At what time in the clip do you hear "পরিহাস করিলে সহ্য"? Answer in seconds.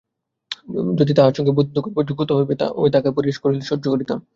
3.17-3.85